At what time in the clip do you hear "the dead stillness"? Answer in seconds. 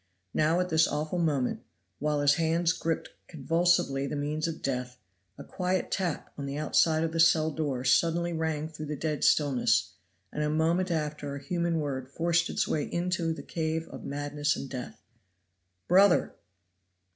8.87-9.91